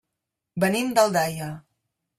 [0.65, 1.55] Venim d'Aldaia.